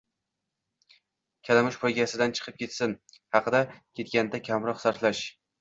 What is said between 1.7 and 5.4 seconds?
poygasidan chiqib ketish haqida ketganda kamroq sarflash